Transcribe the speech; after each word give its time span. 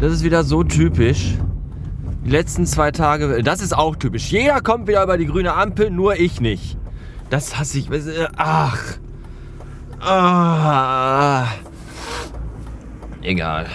Das 0.00 0.12
ist 0.12 0.24
wieder 0.24 0.44
so 0.44 0.64
typisch. 0.64 1.34
Die 2.24 2.30
letzten 2.30 2.64
zwei 2.64 2.90
Tage, 2.90 3.42
das 3.42 3.60
ist 3.60 3.76
auch 3.76 3.96
typisch. 3.96 4.30
Jeder 4.30 4.62
kommt 4.62 4.88
wieder 4.88 5.04
über 5.04 5.18
die 5.18 5.26
grüne 5.26 5.52
Ampel, 5.52 5.90
nur 5.90 6.16
ich 6.16 6.40
nicht. 6.40 6.78
Das 7.28 7.58
hasse 7.58 7.78
ich. 7.78 7.90
Ach. 8.36 8.78
Ah. 10.00 11.44
Egal. 13.20 13.66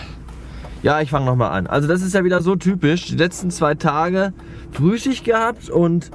Ja, 0.82 1.00
ich 1.00 1.11
fange 1.11 1.27
nochmal 1.27 1.51
an. 1.51 1.68
Also 1.68 1.88
das 1.88 2.01
ist 2.01 2.15
ja 2.15 2.23
wieder 2.23 2.42
so 2.42 2.55
typisch. 2.55 3.05
Die 3.05 3.15
letzten 3.15 3.51
zwei 3.51 3.75
Tage 3.75 4.33
Frühschicht 4.71 5.25
gehabt 5.25 5.69
und 5.69 6.10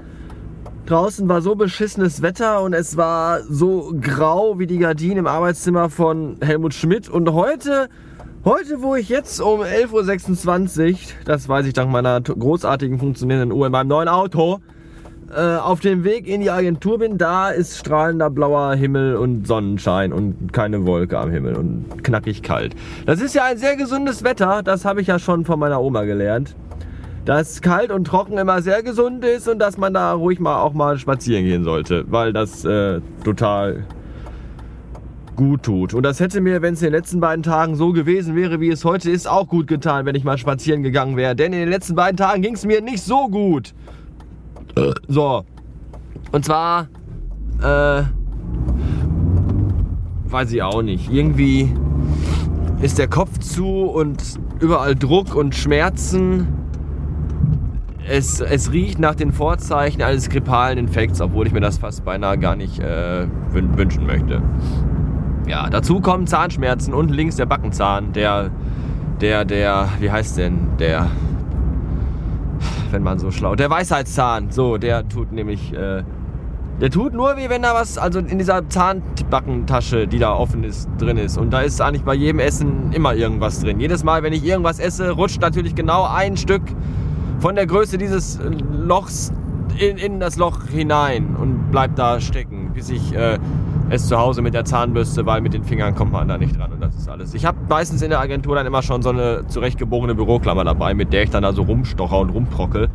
draußen 0.86 1.28
war 1.28 1.40
so 1.40 1.54
beschissenes 1.54 2.20
Wetter 2.20 2.62
und 2.62 2.72
es 2.72 2.96
war 2.96 3.42
so 3.44 3.94
grau 4.00 4.58
wie 4.58 4.66
die 4.66 4.78
Gardinen 4.78 5.18
im 5.18 5.26
Arbeitszimmer 5.28 5.88
von 5.88 6.36
Helmut 6.40 6.74
Schmidt. 6.74 7.08
Und 7.08 7.32
heute, 7.32 7.88
heute 8.44 8.82
wo 8.82 8.94
ich 8.94 9.08
jetzt 9.08 9.40
um 9.40 9.60
11.26 9.60 10.92
Uhr, 10.92 10.98
das 11.24 11.48
weiß 11.48 11.66
ich 11.66 11.74
dank 11.74 11.90
meiner 11.90 12.20
großartigen 12.20 12.98
funktionierenden 12.98 13.56
Uhr 13.56 13.66
in 13.66 13.72
meinem 13.72 13.88
neuen 13.88 14.08
Auto, 14.08 14.60
äh, 15.34 15.56
auf 15.56 15.80
dem 15.80 16.04
Weg 16.04 16.26
in 16.26 16.40
die 16.40 16.50
Agentur 16.50 16.98
bin, 16.98 17.18
da 17.18 17.50
ist 17.50 17.78
strahlender 17.78 18.30
blauer 18.30 18.74
Himmel 18.74 19.16
und 19.16 19.46
Sonnenschein 19.46 20.12
und 20.12 20.52
keine 20.52 20.86
Wolke 20.86 21.18
am 21.18 21.30
Himmel 21.30 21.54
und 21.54 22.02
knackig 22.02 22.42
kalt. 22.42 22.74
Das 23.06 23.20
ist 23.20 23.34
ja 23.34 23.44
ein 23.44 23.58
sehr 23.58 23.76
gesundes 23.76 24.24
Wetter, 24.24 24.62
das 24.62 24.84
habe 24.84 25.00
ich 25.00 25.06
ja 25.06 25.18
schon 25.18 25.44
von 25.44 25.58
meiner 25.58 25.80
Oma 25.80 26.04
gelernt. 26.04 26.56
Dass 27.26 27.60
kalt 27.60 27.92
und 27.92 28.06
trocken 28.06 28.38
immer 28.38 28.62
sehr 28.62 28.82
gesund 28.82 29.24
ist 29.24 29.46
und 29.46 29.58
dass 29.58 29.76
man 29.76 29.92
da 29.92 30.14
ruhig 30.14 30.40
mal 30.40 30.62
auch 30.62 30.72
mal 30.72 30.98
spazieren 30.98 31.44
gehen 31.44 31.64
sollte, 31.64 32.06
weil 32.08 32.32
das 32.32 32.64
äh, 32.64 33.00
total 33.22 33.84
gut 35.40 35.62
tut. 35.62 35.94
Und 35.94 36.02
das 36.02 36.20
hätte 36.20 36.42
mir, 36.42 36.60
wenn 36.60 36.74
es 36.74 36.82
in 36.82 36.88
den 36.88 36.92
letzten 36.92 37.18
beiden 37.18 37.42
Tagen 37.42 37.74
so 37.74 37.94
gewesen 37.94 38.36
wäre, 38.36 38.60
wie 38.60 38.68
es 38.68 38.84
heute 38.84 39.10
ist, 39.10 39.26
auch 39.26 39.48
gut 39.48 39.68
getan, 39.68 40.04
wenn 40.04 40.14
ich 40.14 40.22
mal 40.22 40.36
spazieren 40.36 40.82
gegangen 40.82 41.16
wäre. 41.16 41.34
Denn 41.34 41.54
in 41.54 41.60
den 41.60 41.70
letzten 41.70 41.94
beiden 41.94 42.18
Tagen 42.18 42.42
ging 42.42 42.52
es 42.52 42.66
mir 42.66 42.82
nicht 42.82 43.02
so 43.02 43.26
gut. 43.28 43.72
So. 45.08 45.46
Und 46.30 46.44
zwar, 46.44 46.88
äh, 47.62 48.02
weiß 50.26 50.52
ich 50.52 50.62
auch 50.62 50.82
nicht. 50.82 51.10
Irgendwie 51.10 51.72
ist 52.82 52.98
der 52.98 53.08
Kopf 53.08 53.38
zu 53.38 53.66
und 53.66 54.22
überall 54.60 54.94
Druck 54.94 55.34
und 55.34 55.54
Schmerzen. 55.54 56.48
Es, 58.06 58.42
es 58.42 58.72
riecht 58.72 58.98
nach 58.98 59.14
den 59.14 59.32
Vorzeichen 59.32 60.02
eines 60.02 60.28
grippalen 60.28 60.76
Infekts, 60.76 61.22
obwohl 61.22 61.46
ich 61.46 61.54
mir 61.54 61.60
das 61.60 61.78
fast 61.78 62.04
beinahe 62.04 62.36
gar 62.36 62.56
nicht 62.56 62.78
äh, 62.78 63.26
wünschen 63.52 64.04
möchte. 64.04 64.42
Ja, 65.50 65.68
dazu 65.68 65.98
kommen 65.98 66.28
Zahnschmerzen 66.28 66.94
und 66.94 67.10
links 67.10 67.34
der 67.34 67.44
Backenzahn, 67.44 68.12
der, 68.12 68.50
der, 69.20 69.44
der, 69.44 69.88
wie 69.98 70.08
heißt 70.08 70.38
denn, 70.38 70.68
der, 70.78 71.08
wenn 72.92 73.02
man 73.02 73.18
so 73.18 73.32
schlau. 73.32 73.56
Der 73.56 73.68
Weisheitszahn, 73.68 74.52
so, 74.52 74.78
der 74.78 75.08
tut 75.08 75.32
nämlich, 75.32 75.72
äh, 75.72 76.04
der 76.80 76.90
tut 76.90 77.14
nur 77.14 77.36
weh, 77.36 77.48
wenn 77.48 77.62
da 77.62 77.74
was, 77.74 77.98
also 77.98 78.20
in 78.20 78.38
dieser 78.38 78.68
Zahnbackentasche, 78.68 80.06
die 80.06 80.20
da 80.20 80.32
offen 80.34 80.62
ist, 80.62 80.88
drin 80.98 81.16
ist. 81.16 81.36
Und 81.36 81.50
da 81.50 81.62
ist 81.62 81.80
eigentlich 81.80 82.04
bei 82.04 82.14
jedem 82.14 82.38
Essen 82.38 82.92
immer 82.92 83.14
irgendwas 83.14 83.58
drin. 83.58 83.80
Jedes 83.80 84.04
Mal, 84.04 84.22
wenn 84.22 84.32
ich 84.32 84.44
irgendwas 84.44 84.78
esse, 84.78 85.10
rutscht 85.10 85.40
natürlich 85.40 85.74
genau 85.74 86.04
ein 86.04 86.36
Stück 86.36 86.62
von 87.40 87.56
der 87.56 87.66
Größe 87.66 87.98
dieses 87.98 88.38
Lochs 88.70 89.32
in, 89.80 89.96
in 89.96 90.20
das 90.20 90.36
Loch 90.36 90.68
hinein 90.68 91.34
und 91.34 91.72
bleibt 91.72 91.98
da 91.98 92.20
stecken, 92.20 92.70
bis 92.72 92.88
ich 92.88 93.16
äh, 93.16 93.40
es 93.90 94.06
zu 94.06 94.16
Hause 94.16 94.40
mit 94.40 94.54
der 94.54 94.64
Zahnbürste, 94.64 95.26
weil 95.26 95.40
mit 95.40 95.52
den 95.52 95.64
Fingern 95.64 95.94
kommt 95.94 96.12
man 96.12 96.28
da 96.28 96.38
nicht 96.38 96.56
dran 96.56 96.72
und 96.72 96.80
das 96.80 96.94
ist 96.94 97.08
alles. 97.08 97.34
Ich 97.34 97.44
habe 97.44 97.58
meistens 97.68 98.02
in 98.02 98.10
der 98.10 98.20
Agentur 98.20 98.54
dann 98.54 98.64
immer 98.64 98.82
schon 98.82 99.02
so 99.02 99.10
eine 99.10 99.46
zurechtgebogene 99.48 100.14
Büroklammer 100.14 100.64
dabei, 100.64 100.94
mit 100.94 101.12
der 101.12 101.24
ich 101.24 101.30
dann 101.30 101.42
da 101.42 101.52
so 101.52 101.62
rumstocher 101.62 102.18
und 102.20 102.30
rumprockel 102.30 102.88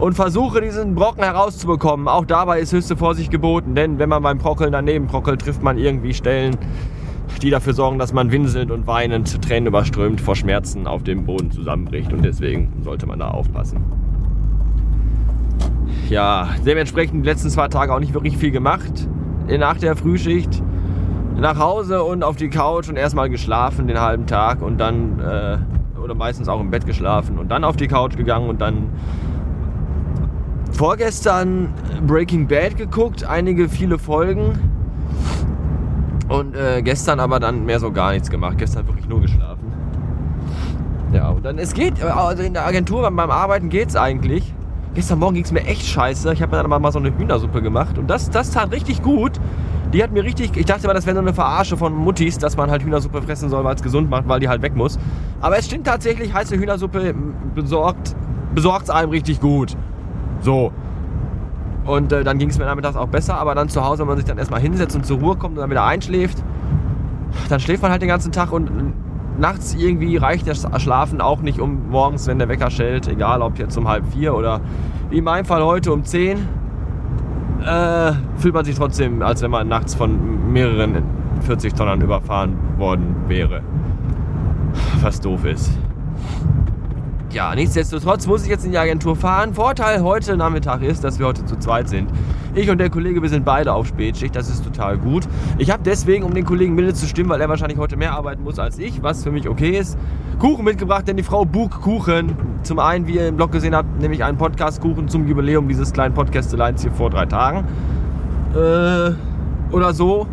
und 0.00 0.14
versuche 0.14 0.60
diesen 0.60 0.96
Brocken 0.96 1.22
herauszubekommen. 1.22 2.08
Auch 2.08 2.24
dabei 2.24 2.58
ist 2.58 2.72
höchste 2.72 2.96
Vorsicht 2.96 3.30
geboten, 3.30 3.76
denn 3.76 4.00
wenn 4.00 4.08
man 4.08 4.22
beim 4.22 4.38
Prockeln 4.38 4.72
daneben 4.72 5.06
prockelt, 5.06 5.42
trifft 5.42 5.62
man 5.62 5.78
irgendwie 5.78 6.12
Stellen, 6.12 6.56
die 7.40 7.50
dafür 7.50 7.72
sorgen, 7.72 8.00
dass 8.00 8.12
man 8.12 8.32
winselnd 8.32 8.72
und 8.72 8.88
weinend, 8.88 9.42
Tränen 9.42 9.68
überströmt 9.68 10.20
vor 10.20 10.34
Schmerzen 10.34 10.88
auf 10.88 11.04
dem 11.04 11.24
Boden 11.24 11.52
zusammenbricht 11.52 12.12
und 12.12 12.24
deswegen 12.24 12.72
sollte 12.82 13.06
man 13.06 13.20
da 13.20 13.28
aufpassen. 13.28 13.84
Ja, 16.08 16.48
dementsprechend 16.66 17.24
die 17.24 17.28
letzten 17.28 17.48
zwei 17.48 17.68
Tage 17.68 17.94
auch 17.94 18.00
nicht 18.00 18.12
wirklich 18.12 18.36
viel 18.36 18.50
gemacht 18.50 19.08
nach 19.58 19.76
der 19.76 19.96
Frühschicht 19.96 20.62
nach 21.36 21.58
Hause 21.58 22.02
und 22.02 22.22
auf 22.22 22.36
die 22.36 22.50
Couch 22.50 22.88
und 22.88 22.96
erstmal 22.96 23.28
geschlafen 23.28 23.86
den 23.86 24.00
halben 24.00 24.26
Tag 24.26 24.62
und 24.62 24.78
dann, 24.78 25.18
äh, 25.18 25.58
oder 26.00 26.14
meistens 26.14 26.48
auch 26.48 26.60
im 26.60 26.70
Bett 26.70 26.86
geschlafen 26.86 27.38
und 27.38 27.48
dann 27.48 27.64
auf 27.64 27.76
die 27.76 27.88
Couch 27.88 28.16
gegangen 28.16 28.48
und 28.48 28.60
dann 28.60 28.90
vorgestern 30.70 31.72
Breaking 32.06 32.46
Bad 32.46 32.76
geguckt, 32.76 33.24
einige 33.24 33.68
viele 33.68 33.98
Folgen 33.98 34.58
und 36.28 36.54
äh, 36.54 36.82
gestern 36.82 37.20
aber 37.20 37.40
dann 37.40 37.64
mehr 37.64 37.80
so 37.80 37.90
gar 37.92 38.12
nichts 38.12 38.30
gemacht, 38.30 38.58
gestern 38.58 38.86
wirklich 38.86 39.08
nur 39.08 39.20
geschlafen. 39.20 39.72
Ja, 41.12 41.28
und 41.28 41.44
dann, 41.44 41.58
es 41.58 41.74
geht, 41.74 42.02
also 42.02 42.42
in 42.42 42.54
der 42.54 42.66
Agentur 42.66 43.02
beim 43.02 43.30
Arbeiten 43.30 43.68
geht 43.68 43.90
es 43.90 43.96
eigentlich. 43.96 44.54
Gestern 44.94 45.18
Morgen 45.20 45.34
ging 45.34 45.44
es 45.44 45.52
mir 45.52 45.64
echt 45.64 45.86
scheiße. 45.86 46.32
Ich 46.34 46.42
habe 46.42 46.54
mir 46.54 46.62
dann 46.62 46.82
mal 46.82 46.92
so 46.92 46.98
eine 46.98 47.16
Hühnersuppe 47.16 47.62
gemacht 47.62 47.96
und 47.98 48.08
das, 48.08 48.28
das 48.28 48.50
tat 48.50 48.72
richtig 48.72 49.02
gut. 49.02 49.32
Die 49.94 50.02
hat 50.02 50.12
mir 50.12 50.22
richtig, 50.22 50.56
ich 50.56 50.66
dachte 50.66 50.84
immer, 50.84 50.94
das 50.94 51.06
wäre 51.06 51.14
nur 51.14 51.22
eine 51.22 51.34
Verarsche 51.34 51.76
von 51.76 51.94
Muttis, 51.94 52.38
dass 52.38 52.56
man 52.56 52.70
halt 52.70 52.82
Hühnersuppe 52.82 53.22
fressen 53.22 53.48
soll, 53.48 53.64
weil 53.64 53.74
es 53.74 53.82
gesund 53.82 54.10
macht, 54.10 54.28
weil 54.28 54.40
die 54.40 54.48
halt 54.48 54.62
weg 54.62 54.74
muss. 54.74 54.98
Aber 55.40 55.58
es 55.58 55.66
stimmt 55.66 55.86
tatsächlich, 55.86 56.32
heiße 56.32 56.56
Hühnersuppe 56.56 57.14
besorgt, 57.54 58.14
besorgt 58.54 58.84
es 58.84 58.90
einem 58.90 59.10
richtig 59.10 59.40
gut. 59.40 59.76
So. 60.40 60.72
Und 61.84 62.12
äh, 62.12 62.22
dann 62.22 62.38
ging 62.38 62.50
es 62.50 62.58
mir 62.58 62.66
nachmittags 62.66 62.96
auch 62.96 63.08
besser, 63.08 63.36
aber 63.36 63.54
dann 63.54 63.68
zu 63.68 63.84
Hause, 63.84 64.00
wenn 64.00 64.08
man 64.08 64.16
sich 64.16 64.26
dann 64.26 64.38
erstmal 64.38 64.60
hinsetzt 64.60 64.94
und 64.94 65.04
zur 65.04 65.18
Ruhe 65.18 65.36
kommt 65.36 65.56
und 65.56 65.62
dann 65.62 65.70
wieder 65.70 65.84
einschläft, 65.84 66.42
dann 67.48 67.60
schläft 67.60 67.82
man 67.82 67.90
halt 67.90 68.02
den 68.02 68.08
ganzen 68.08 68.30
Tag 68.30 68.52
und 68.52 68.70
nachts 69.38 69.74
irgendwie 69.74 70.16
reicht 70.16 70.46
das 70.46 70.66
Schlafen 70.78 71.20
auch 71.20 71.40
nicht, 71.40 71.60
um 71.60 71.90
morgens, 71.90 72.26
wenn 72.26 72.38
der 72.38 72.48
Wecker 72.48 72.70
schellt, 72.70 73.08
egal 73.08 73.42
ob 73.42 73.58
jetzt 73.58 73.76
um 73.76 73.88
halb 73.88 74.06
vier 74.12 74.34
oder 74.34 74.60
wie 75.10 75.18
in 75.18 75.24
meinem 75.24 75.44
Fall 75.44 75.64
heute 75.64 75.92
um 75.92 76.04
zehn, 76.04 76.48
äh, 77.64 78.12
fühlt 78.36 78.54
man 78.54 78.64
sich 78.64 78.76
trotzdem, 78.76 79.22
als 79.22 79.42
wenn 79.42 79.50
man 79.50 79.68
nachts 79.68 79.94
von 79.94 80.52
mehreren 80.52 81.02
40 81.40 81.74
Tonnen 81.74 82.00
überfahren 82.00 82.56
worden 82.78 83.16
wäre. 83.28 83.62
Was 85.00 85.20
doof 85.20 85.44
ist 85.44 85.78
ja, 87.32 87.54
nichtsdestotrotz 87.54 88.26
muss 88.26 88.42
ich 88.42 88.48
jetzt 88.48 88.64
in 88.64 88.72
die 88.72 88.78
Agentur 88.78 89.16
fahren. 89.16 89.54
Vorteil 89.54 90.02
heute 90.02 90.36
Nachmittag 90.36 90.82
ist, 90.82 91.02
dass 91.02 91.18
wir 91.18 91.26
heute 91.26 91.44
zu 91.44 91.56
zweit 91.56 91.88
sind. 91.88 92.10
Ich 92.54 92.68
und 92.68 92.78
der 92.78 92.90
Kollege, 92.90 93.22
wir 93.22 93.30
sind 93.30 93.44
beide 93.44 93.72
auf 93.72 93.86
Spätschicht, 93.86 94.36
das 94.36 94.50
ist 94.50 94.62
total 94.62 94.98
gut. 94.98 95.26
Ich 95.56 95.70
habe 95.70 95.82
deswegen, 95.82 96.24
um 96.24 96.34
den 96.34 96.44
Kollegen 96.44 96.74
milde 96.74 96.92
zu 96.92 97.06
stimmen, 97.06 97.30
weil 97.30 97.40
er 97.40 97.48
wahrscheinlich 97.48 97.78
heute 97.78 97.96
mehr 97.96 98.12
arbeiten 98.12 98.42
muss 98.42 98.58
als 98.58 98.78
ich, 98.78 99.02
was 99.02 99.24
für 99.24 99.30
mich 99.30 99.48
okay 99.48 99.78
ist, 99.78 99.96
Kuchen 100.38 100.64
mitgebracht, 100.64 101.08
denn 101.08 101.16
die 101.16 101.22
Frau 101.22 101.46
Bug 101.46 101.80
Kuchen, 101.80 102.36
zum 102.62 102.78
einen, 102.78 103.06
wie 103.06 103.14
ihr 103.14 103.28
im 103.28 103.36
Blog 103.36 103.52
gesehen 103.52 103.74
habt, 103.74 104.00
nämlich 104.00 104.22
einen 104.24 104.36
Podcast-Kuchen 104.36 105.08
zum 105.08 105.26
Jubiläum 105.26 105.68
dieses 105.68 105.92
kleinen 105.92 106.14
Podcasteleins 106.14 106.82
hier 106.82 106.92
vor 106.92 107.08
drei 107.08 107.26
Tagen. 107.26 107.64
Äh, 108.54 109.12
oder 109.74 109.94
so. 109.94 110.26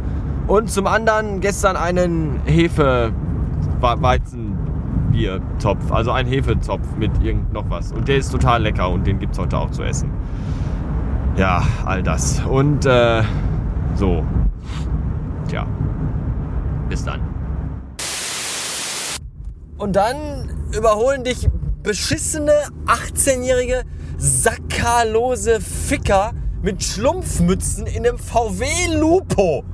Und 0.47 0.69
zum 0.69 0.87
anderen 0.87 1.39
gestern 1.39 1.77
einen 1.77 2.41
Hefeweizen 2.45 4.48
Bierzopf, 5.19 5.91
also 5.91 6.11
ein 6.11 6.25
Hefezopf 6.25 6.95
mit 6.97 7.11
irgend 7.21 7.51
noch 7.51 7.69
was. 7.69 7.91
Und 7.91 8.07
der 8.07 8.17
ist 8.17 8.31
total 8.31 8.63
lecker 8.63 8.89
und 8.89 9.05
den 9.05 9.19
gibt 9.19 9.33
es 9.33 9.39
heute 9.39 9.57
auch 9.57 9.69
zu 9.69 9.83
essen. 9.83 10.09
Ja, 11.35 11.61
all 11.85 12.01
das. 12.01 12.39
Und 12.45 12.85
äh, 12.85 13.21
so. 13.95 14.23
Tja. 15.49 15.67
Bis 16.87 17.03
dann. 17.03 17.19
Und 19.77 19.97
dann 19.97 20.49
überholen 20.73 21.25
dich 21.25 21.49
beschissene 21.83 22.53
18-jährige 22.85 23.83
sackerlose 24.17 25.59
Ficker 25.59 26.31
mit 26.61 26.81
Schlumpfmützen 26.81 27.87
in 27.87 28.07
einem 28.07 28.17
VW 28.17 28.65
Lupo. 28.97 29.65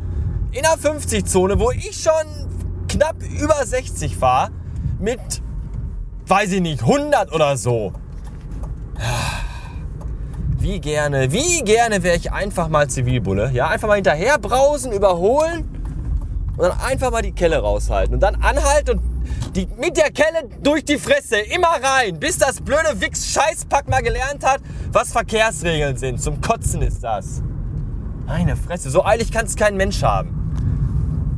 In 0.51 0.63
der 0.63 0.77
50-Zone, 0.77 1.59
wo 1.59 1.69
ich 1.69 2.01
schon 2.01 2.87
knapp 2.87 3.17
über 3.39 3.63
60 3.63 4.15
fahre 4.15 4.51
mit, 5.05 5.41
weiß 6.27 6.51
ich 6.51 6.61
nicht, 6.61 6.81
100 6.81 7.31
oder 7.31 7.55
so. 7.55 7.93
Wie 10.57 10.79
gerne, 10.79 11.31
wie 11.31 11.61
gerne 11.63 12.01
wäre 12.01 12.17
ich 12.17 12.31
einfach 12.31 12.69
mal 12.69 12.89
Zivilbulle. 12.89 13.51
Ja, 13.53 13.67
einfach 13.67 13.87
mal 13.87 13.95
hinterher 13.95 14.39
brausen, 14.39 14.91
überholen 14.91 15.69
und 16.57 16.63
dann 16.63 16.79
einfach 16.79 17.11
mal 17.11 17.21
die 17.21 17.33
Kelle 17.33 17.59
raushalten 17.59 18.15
und 18.15 18.19
dann 18.19 18.35
anhalten 18.35 18.97
und 18.97 19.01
die, 19.55 19.67
mit 19.79 19.95
der 19.95 20.11
Kelle 20.11 20.49
durch 20.63 20.83
die 20.83 20.97
Fresse 20.97 21.37
immer 21.37 21.67
rein, 21.67 22.19
bis 22.19 22.39
das 22.39 22.61
blöde 22.61 22.99
Wix-Scheißpack 22.99 23.87
mal 23.87 24.01
gelernt 24.01 24.43
hat, 24.43 24.59
was 24.91 25.11
Verkehrsregeln 25.11 25.97
sind. 25.97 26.19
Zum 26.19 26.41
Kotzen 26.41 26.81
ist 26.81 27.03
das. 27.03 27.43
Meine 28.25 28.55
Fresse, 28.55 28.89
so 28.89 29.05
eilig 29.05 29.31
kann 29.31 29.45
es 29.45 29.55
kein 29.55 29.77
Mensch 29.77 30.01
haben. 30.01 30.44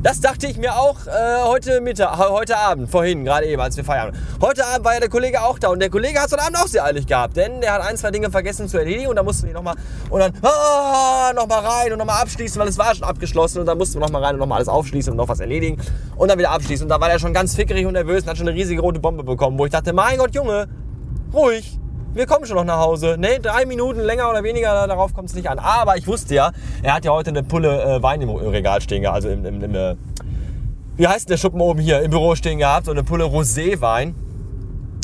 Das 0.08 0.22
dachte 0.22 0.48
ich 0.48 0.58
mir 0.58 0.74
auch 0.74 1.06
äh, 1.06 1.44
heute 1.44 1.82
Mittag, 1.82 2.18
heute 2.18 2.58
Abend, 2.58 2.90
vorhin, 2.90 3.26
gerade 3.26 3.46
eben, 3.46 3.62
als 3.62 3.76
wir 3.76 3.84
feiern. 3.84 4.16
Heute 4.42 4.66
Abend 4.66 4.86
war 4.86 4.94
ja 4.94 5.02
der 5.02 5.10
Kollege 5.10 5.44
auch 5.44 5.60
da 5.60 5.68
und 5.68 5.82
der 5.82 5.90
Kollege 5.90 6.18
hat 6.18 6.28
es 6.28 6.32
heute 6.32 6.44
Abend 6.44 6.58
auch 6.60 6.68
sehr 6.68 6.86
eilig 6.86 7.06
gehabt, 7.08 7.36
denn 7.36 7.60
der 7.60 7.74
hat 7.74 7.82
ein, 7.82 7.98
zwei 7.98 8.10
Dinge 8.10 8.32
vergessen 8.32 8.70
zu 8.70 8.78
erledigen 8.78 9.10
und 9.10 9.18
da 9.18 9.24
mussten 9.24 9.48
wir 9.48 9.54
nochmal 9.54 9.76
und 10.10 10.22
dann 10.22 10.32
ah, 10.44 11.34
nochmal 11.36 11.60
rein 11.60 11.92
und 11.92 12.00
nochmal 12.00 12.22
abschließen, 12.22 12.58
weil 12.58 12.70
es 12.70 12.78
war 12.78 12.96
schon 12.96 13.04
abgeschlossen 13.04 13.60
und 13.60 13.66
dann 13.66 13.78
mussten 13.78 13.96
wir 13.96 14.00
nochmal 14.00 14.24
rein 14.24 14.36
und 14.36 14.40
nochmal 14.40 14.60
alles 14.60 14.70
aufschließen 14.70 15.12
und 15.12 15.18
noch 15.18 15.28
was 15.28 15.42
erledigen 15.42 15.78
und 16.16 16.32
dann 16.32 16.40
wieder 16.40 16.52
abschließen. 16.52 16.86
Und 16.86 16.90
da 16.90 17.02
war 17.02 17.12
er 17.12 17.20
schon 17.20 17.34
ganz 17.34 17.54
fickerig 17.54 17.86
und 17.86 17.92
nervös 17.92 18.24
und 18.24 18.30
hat 18.30 18.38
schon 18.38 18.48
eine 18.48 18.58
riesige 18.58 18.80
rote 18.80 19.02
Bombe 19.02 19.26
bekommen, 19.26 19.60
wo 19.60 19.66
ich 19.66 19.74
dachte, 19.74 19.92
mein 19.92 20.20
Gott, 20.20 20.34
Junge, 20.34 20.70
ruhig 21.34 21.78
wir 22.18 22.26
kommen 22.26 22.46
schon 22.46 22.58
noch 22.58 22.66
nach 22.66 22.80
Hause. 22.80 23.16
Ne, 23.18 23.40
drei 23.40 23.66
Minuten 23.66 24.00
länger 24.00 24.30
oder 24.30 24.44
weniger, 24.44 24.88
darauf 24.88 25.14
kommt 25.14 25.30
es 25.30 25.36
nicht 25.36 25.50
an. 25.50 25.60
Aber 25.60 25.98
ich 25.98 26.08
wusste 26.08 26.36
ja, 26.36 26.52
er 26.82 26.96
hat 26.96 27.06
ja 27.06 27.12
heute 27.12 27.30
eine 27.30 27.44
Pulle 27.44 27.84
äh, 27.84 28.04
Wein 28.04 28.22
im 28.22 28.30
Regal 28.30 28.82
stehen 28.82 29.04
gehabt, 29.04 29.18
also 29.18 29.30
im, 29.30 29.46
im, 29.46 29.64
im 29.64 29.76
äh, 29.76 29.96
wie 30.98 31.08
heißt 31.08 31.30
der 31.30 31.38
Schuppen 31.38 31.62
oben 31.62 31.80
hier 31.80 32.02
im 32.02 32.10
Büro 32.10 32.34
stehen 32.36 32.58
gehabt, 32.58 32.86
so 32.88 32.92
eine 32.92 33.04
Pulle 33.04 33.26
Roséwein. 33.26 34.16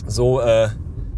So, 0.08 0.42
äh, 0.42 0.70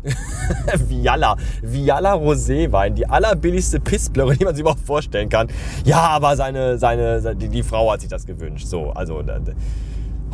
Vialla. 0.89 1.37
Vialla 1.61 2.13
Roséwein. 2.13 2.93
Die 2.93 3.07
allerbilligste 3.07 3.79
Pissblöre, 3.79 4.35
die 4.35 4.43
man 4.43 4.53
sich 4.53 4.61
überhaupt 4.61 4.85
vorstellen 4.85 5.29
kann. 5.29 5.47
Ja, 5.85 6.01
aber 6.09 6.35
seine, 6.35 6.77
seine, 6.77 7.35
die, 7.35 7.47
die 7.47 7.63
Frau 7.63 7.91
hat 7.91 8.01
sich 8.01 8.09
das 8.09 8.25
gewünscht. 8.25 8.67
So, 8.67 8.91
also, 8.91 9.23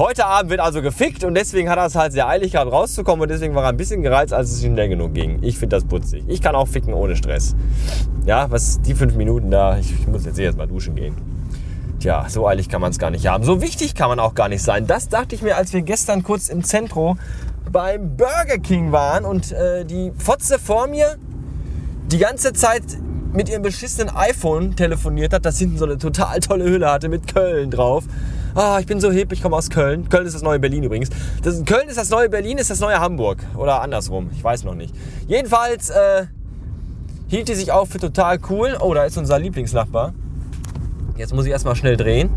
Heute 0.01 0.25
Abend 0.25 0.50
wird 0.50 0.62
also 0.62 0.81
gefickt 0.81 1.24
und 1.24 1.36
deswegen 1.36 1.69
hat 1.69 1.77
er 1.77 1.86
es 1.86 1.94
halt 1.94 2.12
sehr 2.12 2.27
eilig 2.27 2.53
gehabt 2.53 2.71
rauszukommen 2.71 3.21
und 3.21 3.30
deswegen 3.30 3.53
war 3.53 3.65
er 3.65 3.69
ein 3.69 3.77
bisschen 3.77 4.01
gereizt, 4.01 4.33
als 4.33 4.51
es 4.51 4.63
ihm 4.63 4.74
schnell 4.74 4.89
genug 4.89 5.13
ging. 5.13 5.38
Ich 5.44 5.59
finde 5.59 5.75
das 5.75 5.86
putzig. 5.86 6.24
Ich 6.27 6.42
kann 6.42 6.56
auch 6.56 6.68
ficken 6.68 6.95
ohne 6.95 7.15
Stress. 7.15 7.56
Ja, 8.25 8.50
was 8.50 8.81
die 8.81 8.95
fünf 8.95 9.13
Minuten 9.13 9.51
da, 9.51 9.77
ich, 9.77 9.94
ich 9.94 10.07
muss 10.07 10.25
jetzt 10.25 10.39
erst 10.39 10.57
mal 10.57 10.65
duschen 10.65 10.95
gehen. 10.95 11.15
Tja, 12.00 12.25
so 12.30 12.48
eilig 12.48 12.68
kann 12.68 12.81
man 12.81 12.89
es 12.89 12.98
gar 12.98 13.12
nicht 13.12 13.27
haben. 13.27 13.44
So 13.44 13.62
wichtig 13.62 13.94
kann 13.94 14.09
man 14.09 14.19
auch 14.19 14.33
gar 14.33 14.50
nicht 14.50 14.63
sein. 14.63 14.88
Das 14.88 15.07
dachte 15.07 15.36
ich 15.36 15.44
mir, 15.44 15.56
als 15.56 15.71
wir 15.71 15.83
gestern 15.83 16.24
kurz 16.24 16.50
im 16.50 16.63
Zentrum 16.63 17.19
beim 17.71 18.18
Burger 18.18 18.57
King 18.57 18.92
waren 18.92 19.24
und 19.24 19.51
äh, 19.51 19.86
die 19.86 20.13
Fotze 20.18 20.57
vor 20.57 20.88
mir 20.88 21.18
die 22.12 22.18
ganze 22.18 22.53
Zeit 22.53 22.81
mit 23.33 23.50
ihrem 23.50 23.62
beschissenen 23.62 24.09
iPhone 24.15 24.75
telefoniert 24.75 25.31
hat, 25.31 25.45
das 25.45 25.59
hinten 25.59 25.77
so 25.77 25.86
eine 25.86 26.00
total 26.00 26.39
tolle 26.39 26.63
Hülle 26.63 26.89
hatte 26.89 27.07
mit 27.07 27.31
Köln 27.31 27.69
drauf 27.69 28.06
ah, 28.56 28.77
ich 28.80 28.86
bin 28.86 29.00
so 29.00 29.12
hip, 29.12 29.31
ich 29.31 29.42
komme 29.42 29.56
aus 29.56 29.69
Köln. 29.69 30.09
Köln 30.09 30.25
ist 30.25 30.33
das 30.33 30.42
neue 30.42 30.59
Berlin 30.59 30.83
übrigens. 30.83 31.09
Das, 31.44 31.63
Köln 31.65 31.88
ist 31.88 31.98
das 31.98 32.09
neue 32.09 32.30
Berlin, 32.30 32.57
ist 32.57 32.69
das 32.69 32.80
neue 32.80 33.00
Hamburg. 33.00 33.39
Oder 33.56 33.81
andersrum, 33.81 34.30
ich 34.33 34.44
weiß 34.44 34.63
noch 34.63 34.75
nicht. 34.75 34.94
Jedenfalls 35.27 35.89
äh, 35.89 36.25
hielt 37.27 37.48
die 37.48 37.56
sich 37.56 37.71
auch 37.71 37.88
für 37.88 38.00
total 38.00 38.39
cool. 38.50 38.77
Oh, 38.80 38.94
da 38.94 39.06
ist 39.06 39.18
unser 39.18 39.39
Lieblingsnachbar. 39.39 40.13
Jetzt 41.18 41.33
muss 41.33 41.45
ich 41.45 41.51
erstmal 41.51 41.75
schnell 41.75 41.98
drehen, 41.98 42.30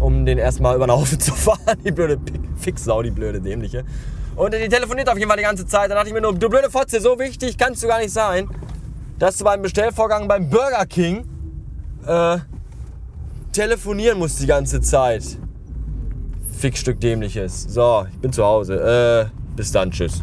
um 0.00 0.24
den 0.24 0.38
erstmal 0.38 0.76
über 0.76 0.86
den 0.86 0.92
Haufen 0.92 1.20
zu 1.20 1.32
fahren. 1.32 1.78
Die 1.84 1.92
blöde 1.92 2.18
Fixsau, 2.56 3.02
die 3.02 3.10
blöde 3.10 3.40
dämliche. 3.40 3.84
Und 4.36 4.52
die 4.52 4.68
telefoniert 4.68 5.08
auf 5.08 5.16
jeden 5.16 5.28
Fall 5.28 5.38
die 5.38 5.44
ganze 5.44 5.66
Zeit. 5.66 5.90
Da 5.90 5.94
dachte 5.94 6.08
ich 6.08 6.14
mir 6.14 6.20
nur, 6.20 6.34
du 6.34 6.48
blöde 6.48 6.70
Fotze, 6.70 7.00
so 7.00 7.18
wichtig 7.18 7.56
kannst 7.56 7.82
du 7.82 7.86
gar 7.86 8.00
nicht 8.00 8.12
sein, 8.12 8.48
dass 9.18 9.36
du 9.36 9.44
beim 9.44 9.62
Bestellvorgang 9.62 10.26
beim 10.26 10.50
Burger 10.50 10.86
King 10.86 11.24
äh, 12.06 12.38
telefonieren 13.54 14.18
muss 14.18 14.36
die 14.36 14.46
ganze 14.46 14.80
Zeit. 14.80 15.24
Fickstück 16.58 17.00
dämliches. 17.00 17.62
So, 17.68 18.06
ich 18.10 18.18
bin 18.18 18.32
zu 18.32 18.44
Hause. 18.44 19.30
Äh, 19.32 19.56
bis 19.56 19.72
dann, 19.72 19.90
tschüss. 19.90 20.22